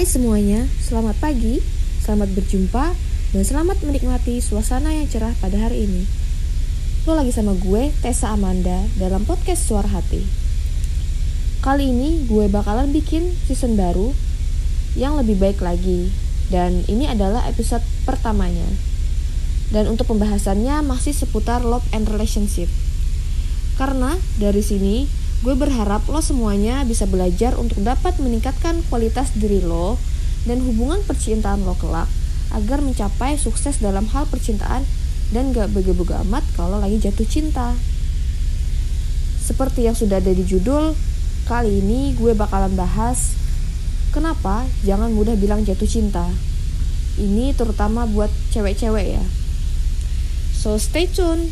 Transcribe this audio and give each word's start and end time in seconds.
semuanya, 0.00 0.64
selamat 0.80 1.20
pagi, 1.20 1.60
selamat 2.00 2.32
berjumpa, 2.32 2.96
dan 3.36 3.42
selamat 3.44 3.84
menikmati 3.84 4.40
suasana 4.40 4.88
yang 4.88 5.04
cerah 5.04 5.36
pada 5.36 5.60
hari 5.60 5.84
ini. 5.84 6.08
Lo 7.04 7.12
lagi 7.12 7.28
sama 7.28 7.52
gue, 7.52 7.92
Tessa 8.00 8.32
Amanda, 8.32 8.88
dalam 8.96 9.28
podcast 9.28 9.68
Suara 9.68 9.92
Hati. 9.92 10.24
Kali 11.60 11.92
ini 11.92 12.24
gue 12.24 12.48
bakalan 12.48 12.88
bikin 12.88 13.36
season 13.44 13.76
baru 13.76 14.16
yang 14.96 15.20
lebih 15.20 15.36
baik 15.36 15.60
lagi, 15.60 16.08
dan 16.48 16.88
ini 16.88 17.04
adalah 17.04 17.44
episode 17.44 17.84
pertamanya. 18.08 18.72
Dan 19.76 19.92
untuk 19.92 20.08
pembahasannya 20.08 20.80
masih 20.88 21.12
seputar 21.12 21.68
love 21.68 21.84
and 21.92 22.08
relationship. 22.08 22.72
Karena 23.76 24.16
dari 24.40 24.64
sini 24.64 25.04
gue 25.42 25.54
berharap 25.58 26.06
lo 26.06 26.22
semuanya 26.22 26.86
bisa 26.86 27.02
belajar 27.02 27.58
untuk 27.58 27.82
dapat 27.82 28.14
meningkatkan 28.22 28.78
kualitas 28.86 29.34
diri 29.34 29.58
lo 29.58 29.98
dan 30.46 30.62
hubungan 30.62 31.02
percintaan 31.02 31.66
lo 31.66 31.74
kelak 31.74 32.06
agar 32.54 32.78
mencapai 32.78 33.34
sukses 33.34 33.82
dalam 33.82 34.06
hal 34.14 34.30
percintaan 34.30 34.86
dan 35.34 35.50
gak 35.50 35.74
bega-bega 35.74 36.22
amat 36.22 36.46
kalau 36.54 36.78
lagi 36.78 37.02
jatuh 37.02 37.26
cinta. 37.26 37.74
Seperti 39.42 39.90
yang 39.90 39.98
sudah 39.98 40.22
ada 40.22 40.30
di 40.30 40.46
judul, 40.46 40.94
kali 41.50 41.82
ini 41.82 42.14
gue 42.14 42.38
bakalan 42.38 42.78
bahas 42.78 43.34
kenapa 44.14 44.68
jangan 44.86 45.10
mudah 45.10 45.34
bilang 45.34 45.66
jatuh 45.66 45.88
cinta. 45.88 46.28
Ini 47.18 47.56
terutama 47.58 48.06
buat 48.06 48.30
cewek-cewek 48.54 49.18
ya. 49.18 49.24
So 50.54 50.78
stay 50.78 51.10
tune. 51.10 51.50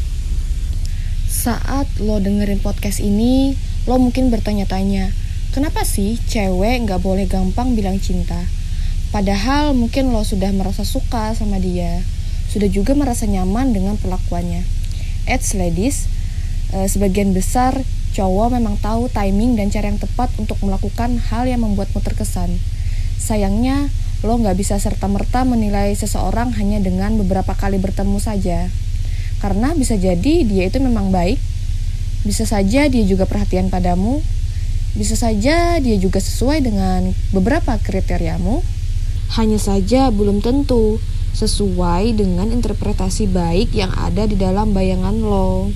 Saat 1.26 1.88
lo 1.98 2.20
dengerin 2.20 2.60
podcast 2.60 3.00
ini, 3.00 3.56
Lo 3.90 3.98
mungkin 3.98 4.30
bertanya-tanya, 4.30 5.10
kenapa 5.50 5.82
sih 5.82 6.14
cewek 6.30 6.86
nggak 6.86 7.02
boleh 7.02 7.26
gampang 7.26 7.74
bilang 7.74 7.98
cinta? 7.98 8.38
Padahal 9.10 9.74
mungkin 9.74 10.14
lo 10.14 10.22
sudah 10.22 10.54
merasa 10.54 10.86
suka 10.86 11.34
sama 11.34 11.58
dia, 11.58 11.98
sudah 12.54 12.70
juga 12.70 12.94
merasa 12.94 13.26
nyaman 13.26 13.74
dengan 13.74 13.98
perlakuannya. 13.98 14.62
Eits 15.26 15.58
ladies, 15.58 16.06
eh, 16.70 16.86
sebagian 16.86 17.34
besar 17.34 17.82
cowok 18.14 18.62
memang 18.62 18.78
tahu 18.78 19.10
timing 19.10 19.58
dan 19.58 19.74
cara 19.74 19.90
yang 19.90 19.98
tepat 19.98 20.30
untuk 20.38 20.62
melakukan 20.62 21.18
hal 21.26 21.50
yang 21.50 21.66
membuatmu 21.66 21.98
terkesan. 21.98 22.62
Sayangnya, 23.18 23.90
lo 24.22 24.38
nggak 24.38 24.54
bisa 24.54 24.78
serta-merta 24.78 25.42
menilai 25.42 25.98
seseorang 25.98 26.54
hanya 26.62 26.78
dengan 26.78 27.18
beberapa 27.18 27.58
kali 27.58 27.82
bertemu 27.82 28.22
saja. 28.22 28.70
Karena 29.42 29.74
bisa 29.74 29.98
jadi 29.98 30.46
dia 30.46 30.70
itu 30.70 30.78
memang 30.78 31.10
baik, 31.10 31.42
bisa 32.24 32.44
saja 32.44 32.86
dia 32.86 33.04
juga 33.08 33.24
perhatian 33.24 33.72
padamu, 33.72 34.20
bisa 34.92 35.14
saja 35.14 35.78
dia 35.78 35.96
juga 35.96 36.18
sesuai 36.18 36.66
dengan 36.66 37.14
beberapa 37.30 37.78
kriteriamu. 37.78 38.60
Hanya 39.38 39.62
saja 39.62 40.10
belum 40.10 40.42
tentu 40.42 40.98
sesuai 41.38 42.18
dengan 42.18 42.50
interpretasi 42.50 43.30
baik 43.30 43.70
yang 43.72 43.94
ada 43.94 44.26
di 44.26 44.34
dalam 44.34 44.74
bayangan 44.74 45.14
lo. 45.22 45.70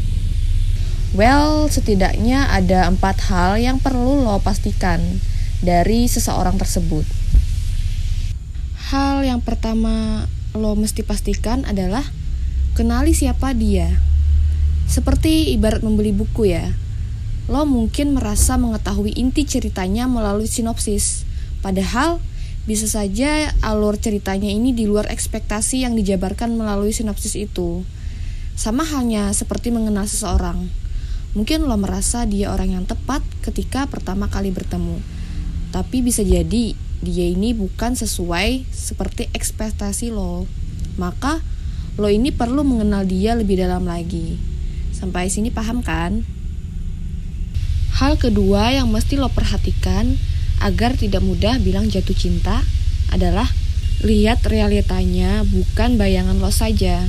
Well, 1.15 1.71
setidaknya 1.71 2.51
ada 2.51 2.91
empat 2.91 3.31
hal 3.31 3.63
yang 3.63 3.79
perlu 3.79 4.27
lo 4.27 4.43
pastikan 4.43 4.99
dari 5.63 6.11
seseorang 6.11 6.59
tersebut. 6.59 7.07
Hal 8.91 9.23
yang 9.23 9.39
pertama 9.39 10.27
lo 10.59 10.75
mesti 10.75 11.07
pastikan 11.07 11.63
adalah 11.71 12.03
kenali 12.75 13.15
siapa 13.15 13.55
dia. 13.55 13.95
Seperti 14.85 15.53
ibarat 15.55 15.81
membeli 15.81 16.13
buku 16.13 16.53
ya. 16.53 16.73
Lo 17.45 17.69
mungkin 17.69 18.17
merasa 18.17 18.57
mengetahui 18.57 19.13
inti 19.17 19.45
ceritanya 19.45 20.09
melalui 20.09 20.49
sinopsis. 20.49 21.29
Padahal 21.61 22.21
bisa 22.65 22.89
saja 22.89 23.53
alur 23.61 24.01
ceritanya 24.01 24.49
ini 24.49 24.73
di 24.73 24.89
luar 24.89 25.13
ekspektasi 25.13 25.85
yang 25.85 25.93
dijabarkan 25.93 26.57
melalui 26.57 26.97
sinopsis 26.97 27.37
itu. 27.37 27.85
Sama 28.57 28.89
halnya 28.89 29.29
seperti 29.37 29.69
mengenal 29.69 30.09
seseorang. 30.09 30.73
Mungkin 31.37 31.69
lo 31.69 31.77
merasa 31.77 32.25
dia 32.25 32.55
orang 32.55 32.73
yang 32.73 32.85
tepat 32.89 33.21
ketika 33.45 33.85
pertama 33.91 34.33
kali 34.33 34.49
bertemu. 34.49 35.03
Tapi 35.75 36.01
bisa 36.01 36.25
jadi 36.25 36.73
dia 37.05 37.27
ini 37.29 37.53
bukan 37.53 37.93
sesuai 37.93 38.65
seperti 38.73 39.29
ekspektasi 39.37 40.09
lo. 40.15 40.49
Maka 40.97 41.45
lo 42.01 42.09
ini 42.09 42.33
perlu 42.33 42.65
mengenal 42.65 43.05
dia 43.05 43.37
lebih 43.37 43.61
dalam 43.61 43.85
lagi. 43.85 44.54
Sampai 44.95 45.27
sini 45.27 45.51
paham 45.51 45.83
kan? 45.83 46.23
Hal 47.99 48.15
kedua 48.19 48.75
yang 48.75 48.91
mesti 48.91 49.19
lo 49.19 49.31
perhatikan 49.31 50.15
agar 50.63 50.95
tidak 50.95 51.23
mudah 51.23 51.59
bilang 51.59 51.91
jatuh 51.91 52.15
cinta 52.15 52.63
adalah 53.11 53.47
lihat 54.03 54.43
realitanya 54.47 55.43
bukan 55.47 55.99
bayangan 55.99 56.39
lo 56.39 56.51
saja. 56.51 57.07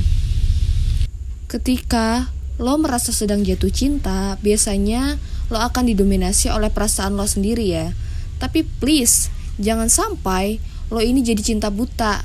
Ketika 1.46 2.30
lo 2.58 2.74
merasa 2.78 3.14
sedang 3.14 3.46
jatuh 3.46 3.70
cinta, 3.70 4.38
biasanya 4.42 5.18
lo 5.50 5.62
akan 5.62 5.90
didominasi 5.90 6.50
oleh 6.50 6.70
perasaan 6.74 7.14
lo 7.14 7.26
sendiri 7.26 7.70
ya. 7.70 7.94
Tapi 8.42 8.66
please, 8.82 9.30
jangan 9.62 9.88
sampai 9.88 10.58
lo 10.90 11.02
ini 11.02 11.22
jadi 11.22 11.42
cinta 11.42 11.70
buta. 11.70 12.22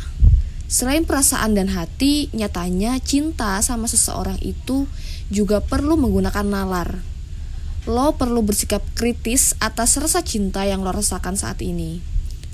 Selain 0.71 1.03
perasaan 1.03 1.51
dan 1.51 1.67
hati, 1.75 2.31
nyatanya 2.31 2.95
cinta 3.03 3.59
sama 3.59 3.91
seseorang 3.91 4.39
itu 4.39 4.87
juga 5.27 5.59
perlu 5.59 5.99
menggunakan 5.99 6.47
nalar. 6.47 7.03
Lo 7.83 8.15
perlu 8.15 8.39
bersikap 8.39 8.79
kritis 8.95 9.51
atas 9.59 9.99
rasa 9.99 10.23
cinta 10.23 10.63
yang 10.63 10.79
lo 10.79 10.95
rasakan 10.95 11.35
saat 11.35 11.59
ini. 11.59 11.99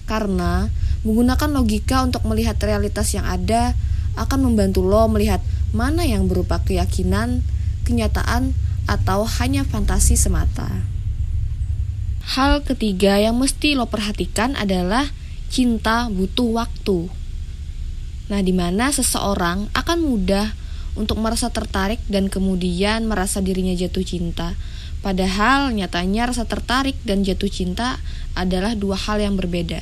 Karena 0.10 0.66
menggunakan 1.06 1.62
logika 1.62 2.02
untuk 2.02 2.26
melihat 2.26 2.58
realitas 2.58 3.14
yang 3.14 3.30
ada 3.30 3.78
akan 4.18 4.50
membantu 4.50 4.82
lo 4.82 5.06
melihat 5.06 5.46
mana 5.70 6.02
yang 6.02 6.26
berupa 6.26 6.58
keyakinan, 6.66 7.46
kenyataan, 7.86 8.58
atau 8.90 9.30
hanya 9.38 9.62
fantasi 9.62 10.18
semata. 10.18 10.82
Hal 12.34 12.66
ketiga 12.66 13.22
yang 13.22 13.38
mesti 13.38 13.78
lo 13.78 13.86
perhatikan 13.86 14.58
adalah 14.58 15.06
cinta 15.54 16.10
butuh 16.10 16.66
waktu. 16.66 17.14
Nah, 18.28 18.44
di 18.44 18.52
mana 18.52 18.92
seseorang 18.92 19.72
akan 19.72 20.00
mudah 20.04 20.52
untuk 21.00 21.22
merasa 21.22 21.48
tertarik 21.54 22.02
dan 22.12 22.28
kemudian 22.28 23.08
merasa 23.08 23.40
dirinya 23.40 23.72
jatuh 23.78 24.04
cinta. 24.04 24.58
Padahal 25.00 25.72
nyatanya 25.72 26.28
rasa 26.34 26.44
tertarik 26.44 26.98
dan 27.06 27.22
jatuh 27.24 27.48
cinta 27.48 28.02
adalah 28.34 28.74
dua 28.74 28.98
hal 28.98 29.22
yang 29.22 29.38
berbeda. 29.38 29.80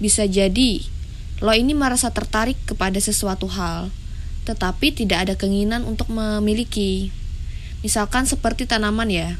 Bisa 0.00 0.26
jadi 0.26 0.82
lo 1.44 1.52
ini 1.52 1.76
merasa 1.76 2.10
tertarik 2.10 2.56
kepada 2.64 2.96
sesuatu 2.98 3.46
hal, 3.50 3.92
tetapi 4.48 4.90
tidak 4.94 5.28
ada 5.28 5.34
keinginan 5.36 5.84
untuk 5.84 6.10
memiliki. 6.10 7.12
Misalkan 7.84 8.26
seperti 8.26 8.66
tanaman 8.66 9.12
ya. 9.12 9.38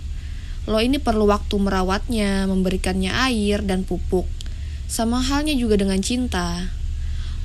Lo 0.70 0.78
ini 0.78 1.02
perlu 1.02 1.26
waktu 1.26 1.58
merawatnya, 1.58 2.46
memberikannya 2.46 3.10
air 3.10 3.66
dan 3.66 3.82
pupuk. 3.82 4.30
Sama 4.86 5.18
halnya 5.18 5.56
juga 5.58 5.74
dengan 5.74 5.98
cinta 5.98 6.70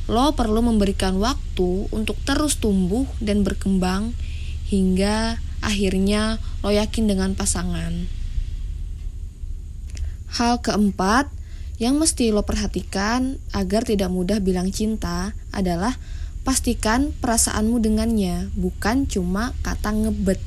lo 0.08 0.32
perlu 0.32 0.64
memberikan 0.64 1.20
waktu 1.20 1.92
untuk 1.92 2.16
terus 2.24 2.56
tumbuh 2.64 3.04
dan 3.20 3.44
berkembang 3.44 4.16
hingga 4.72 5.40
akhirnya 5.60 6.40
lo 6.64 6.72
yakin 6.72 7.12
dengan 7.12 7.36
pasangan. 7.36 8.08
Hal 10.40 10.64
keempat 10.64 11.28
yang 11.80 12.00
mesti 12.00 12.32
lo 12.32 12.48
perhatikan 12.48 13.36
agar 13.52 13.84
tidak 13.84 14.08
mudah 14.08 14.40
bilang 14.40 14.72
cinta 14.72 15.36
adalah 15.52 16.00
pastikan 16.48 17.12
perasaanmu 17.20 17.84
dengannya, 17.84 18.48
bukan 18.56 19.12
cuma 19.12 19.52
kata 19.68 19.92
ngebet. 19.92 20.40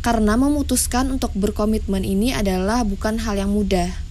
Karena 0.00 0.40
memutuskan 0.40 1.12
untuk 1.12 1.36
berkomitmen 1.36 2.08
ini 2.08 2.32
adalah 2.32 2.80
bukan 2.88 3.20
hal 3.20 3.36
yang 3.36 3.52
mudah 3.52 4.09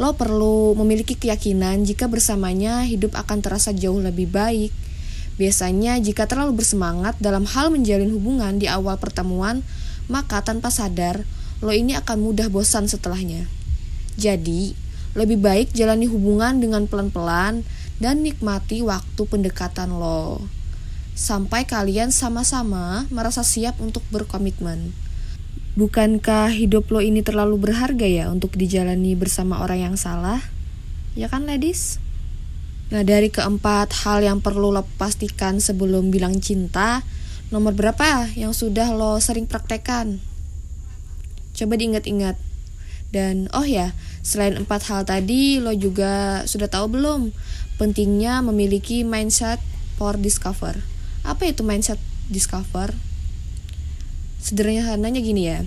Lo 0.00 0.16
perlu 0.16 0.72
memiliki 0.72 1.12
keyakinan 1.12 1.84
jika 1.84 2.08
bersamanya 2.08 2.88
hidup 2.88 3.12
akan 3.12 3.44
terasa 3.44 3.76
jauh 3.76 4.00
lebih 4.00 4.32
baik. 4.32 4.72
Biasanya 5.36 6.00
jika 6.00 6.24
terlalu 6.24 6.64
bersemangat 6.64 7.16
dalam 7.20 7.44
hal 7.44 7.68
menjalin 7.68 8.12
hubungan 8.12 8.56
di 8.56 8.68
awal 8.68 8.96
pertemuan, 8.96 9.60
maka 10.08 10.40
tanpa 10.40 10.72
sadar 10.72 11.24
lo 11.62 11.70
ini 11.70 11.94
akan 11.94 12.18
mudah 12.24 12.48
bosan 12.48 12.88
setelahnya. 12.88 13.46
Jadi, 14.16 14.74
lebih 15.12 15.40
baik 15.40 15.76
jalani 15.76 16.08
hubungan 16.08 16.58
dengan 16.58 16.88
pelan-pelan 16.88 17.62
dan 18.00 18.24
nikmati 18.24 18.80
waktu 18.80 19.22
pendekatan 19.28 19.94
lo. 19.94 20.42
Sampai 21.12 21.68
kalian 21.68 22.08
sama-sama 22.08 23.04
merasa 23.12 23.44
siap 23.44 23.76
untuk 23.78 24.00
berkomitmen. 24.08 24.96
Bukankah 25.72 26.52
hidup 26.52 26.92
lo 26.92 27.00
ini 27.00 27.24
terlalu 27.24 27.56
berharga 27.56 28.04
ya 28.04 28.28
untuk 28.28 28.52
dijalani 28.60 29.16
bersama 29.16 29.64
orang 29.64 29.92
yang 29.92 29.96
salah? 29.96 30.44
Ya 31.16 31.32
kan 31.32 31.48
ladies? 31.48 31.96
Nah 32.92 33.00
dari 33.00 33.32
keempat 33.32 34.04
hal 34.04 34.20
yang 34.20 34.44
perlu 34.44 34.68
lo 34.68 34.84
pastikan 35.00 35.64
sebelum 35.64 36.12
bilang 36.12 36.44
cinta 36.44 37.00
Nomor 37.52 37.76
berapa 37.76 38.32
yang 38.32 38.52
sudah 38.56 38.92
lo 38.92 39.20
sering 39.20 39.44
praktekkan? 39.44 40.20
Coba 41.52 41.76
diingat-ingat 41.76 42.36
Dan 43.12 43.52
oh 43.52 43.64
ya, 43.64 43.92
Selain 44.22 44.54
empat 44.54 44.86
hal 44.86 45.02
tadi, 45.02 45.58
lo 45.58 45.74
juga 45.74 46.46
sudah 46.46 46.70
tahu 46.70 46.94
belum 46.94 47.34
pentingnya 47.74 48.38
memiliki 48.40 49.02
mindset 49.02 49.58
for 49.98 50.14
discover. 50.14 50.78
Apa 51.26 51.50
itu 51.50 51.66
mindset 51.66 51.98
discover? 52.30 52.94
Sederhananya 54.42 55.22
gini 55.22 55.46
ya. 55.46 55.62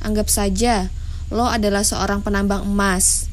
Anggap 0.00 0.32
saja 0.32 0.88
lo 1.28 1.44
adalah 1.46 1.84
seorang 1.84 2.24
penambang 2.24 2.64
emas. 2.64 3.28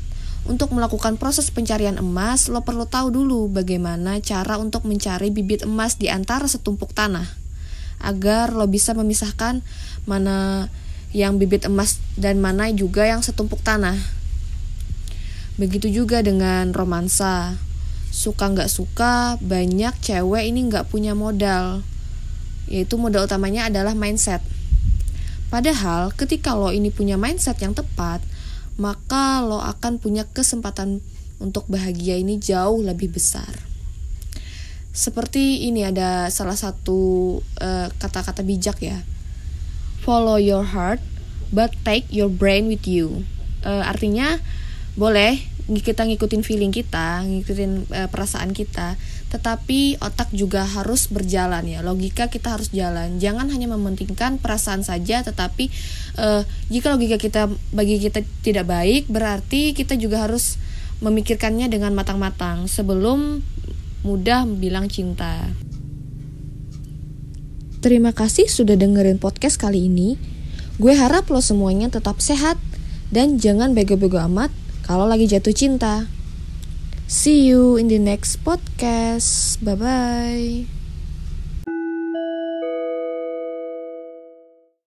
Untuk 0.47 0.71
melakukan 0.71 1.19
proses 1.19 1.51
pencarian 1.51 1.99
emas, 1.99 2.47
lo 2.47 2.63
perlu 2.63 2.87
tahu 2.87 3.11
dulu 3.11 3.51
bagaimana 3.51 4.19
cara 4.23 4.55
untuk 4.55 4.87
mencari 4.87 5.31
bibit 5.31 5.63
emas 5.63 5.99
di 5.99 6.07
antara 6.07 6.47
setumpuk 6.47 6.91
tanah. 6.91 7.27
Agar 7.99 8.55
lo 8.55 8.67
bisa 8.67 8.95
memisahkan 8.95 9.63
mana 10.07 10.69
yang 11.11 11.39
bibit 11.39 11.67
emas 11.67 11.99
dan 12.19 12.39
mana 12.39 12.71
juga 12.71 13.07
yang 13.07 13.23
setumpuk 13.23 13.63
tanah. 13.63 13.95
Begitu 15.57 15.89
juga 15.89 16.23
dengan 16.23 16.71
romansa. 16.71 17.59
Suka 18.13 18.47
nggak 18.47 18.71
suka, 18.71 19.35
banyak 19.43 19.99
cewek 19.99 20.47
ini 20.47 20.69
nggak 20.69 20.87
punya 20.87 21.11
modal. 21.11 21.83
Yaitu 22.71 22.95
modal 22.95 23.27
utamanya 23.27 23.67
adalah 23.67 23.95
mindset. 23.97 24.39
Padahal 25.47 26.11
ketika 26.11 26.51
lo 26.53 26.75
ini 26.75 26.91
punya 26.91 27.15
mindset 27.15 27.63
yang 27.63 27.71
tepat, 27.71 28.19
maka 28.75 29.39
lo 29.41 29.63
akan 29.63 29.97
punya 29.97 30.27
kesempatan 30.27 30.99
untuk 31.39 31.65
bahagia 31.71 32.19
ini 32.19 32.37
jauh 32.37 32.83
lebih 32.83 33.15
besar. 33.15 33.67
Seperti 34.97 35.69
ini 35.69 35.85
ada 35.85 36.27
salah 36.33 36.57
satu 36.57 37.37
eh, 37.61 37.87
kata-kata 38.01 38.41
uh, 38.41 38.47
bijak 38.47 38.81
ya. 38.81 39.05
Follow 40.01 40.41
your 40.41 40.65
heart, 40.65 40.97
but 41.53 41.69
take 41.85 42.09
your 42.09 42.31
brain 42.31 42.65
with 42.65 42.89
you. 42.89 43.23
Uh, 43.61 43.85
artinya 43.85 44.41
boleh 44.97 45.45
kita 45.67 46.07
ngikutin 46.07 46.47
feeling 46.47 46.71
kita, 46.71 47.27
ngikutin 47.27 47.91
uh, 47.91 48.07
perasaan 48.07 48.55
kita, 48.55 48.95
tetapi 49.27 49.99
otak 49.99 50.31
juga 50.31 50.63
harus 50.63 51.11
berjalan 51.11 51.67
ya. 51.67 51.83
Logika 51.83 52.31
kita 52.31 52.55
harus 52.55 52.71
jalan. 52.71 53.19
Jangan 53.19 53.51
hanya 53.51 53.67
mementingkan 53.67 54.39
perasaan 54.39 54.87
saja, 54.87 55.27
tetapi 55.27 55.67
uh, 56.15 56.47
jika 56.71 56.95
logika 56.95 57.19
kita 57.19 57.51
bagi 57.75 57.99
kita 57.99 58.23
tidak 58.47 58.71
baik, 58.71 59.11
berarti 59.11 59.75
kita 59.75 59.99
juga 59.99 60.23
harus 60.23 60.55
memikirkannya 61.03 61.67
dengan 61.67 61.91
matang-matang 61.91 62.71
sebelum 62.71 63.43
mudah 64.07 64.47
bilang 64.47 64.87
cinta. 64.87 65.51
Terima 67.83 68.15
kasih 68.15 68.49
sudah 68.49 68.73
dengerin 68.73 69.21
podcast 69.21 69.59
kali 69.59 69.85
ini. 69.85 70.17
Gue 70.81 70.95
harap 70.95 71.29
lo 71.29 71.43
semuanya 71.43 71.91
tetap 71.91 72.23
sehat 72.23 72.57
dan 73.13 73.37
jangan 73.37 73.77
bego-bego 73.77 74.17
amat 74.25 74.49
kalau 74.87 75.03
lagi 75.03 75.27
jatuh 75.27 75.51
cinta. 75.51 76.07
See 77.11 77.43
you 77.47 77.75
in 77.75 77.91
the 77.91 77.99
next 77.99 78.43
podcast. 78.47 79.59
Bye 79.59 79.75
bye. 79.75 80.76